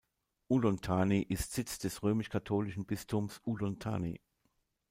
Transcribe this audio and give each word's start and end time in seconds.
Udon 0.47 0.81
Thani 0.81 1.21
ist 1.21 1.53
Sitz 1.53 1.77
des 1.77 2.01
römisch-katholischen 2.01 2.87
Bistums 2.87 3.39
Udon 3.45 3.77
Thani. 3.77 4.19